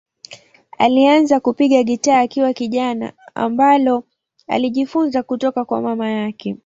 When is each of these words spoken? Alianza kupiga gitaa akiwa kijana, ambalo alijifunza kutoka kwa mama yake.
Alianza 0.77 1.39
kupiga 1.39 1.83
gitaa 1.83 2.19
akiwa 2.19 2.53
kijana, 2.53 3.13
ambalo 3.35 4.03
alijifunza 4.47 5.23
kutoka 5.23 5.65
kwa 5.65 5.81
mama 5.81 6.09
yake. 6.11 6.57